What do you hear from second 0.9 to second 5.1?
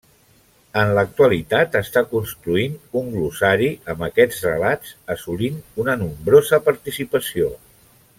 l'actualitat, està construint un glossari amb aquests relats